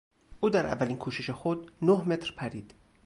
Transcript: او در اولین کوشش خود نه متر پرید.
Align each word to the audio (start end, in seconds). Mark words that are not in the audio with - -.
او 0.39 0.49
در 0.49 0.67
اولین 0.67 0.97
کوشش 0.97 1.29
خود 1.29 1.71
نه 1.81 1.91
متر 2.01 2.33
پرید. 2.37 2.73